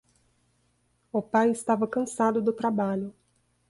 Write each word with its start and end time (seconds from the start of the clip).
O 1.13 1.21
pai 1.21 1.51
estava 1.51 1.87
cansado 1.87 2.41
do 2.41 2.51
trabalho. 2.51 3.13